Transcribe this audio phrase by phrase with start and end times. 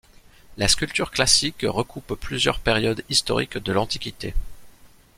[0.57, 4.33] La sculpture classique recoupe plusieurs périodes historiques de l'Antiquité.